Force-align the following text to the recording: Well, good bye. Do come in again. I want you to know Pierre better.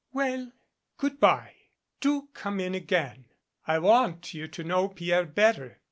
Well, 0.11 0.51
good 0.97 1.19
bye. 1.19 1.53
Do 1.99 2.29
come 2.33 2.59
in 2.59 2.73
again. 2.73 3.25
I 3.67 3.77
want 3.77 4.33
you 4.33 4.47
to 4.47 4.63
know 4.63 4.87
Pierre 4.87 5.25
better. 5.25 5.77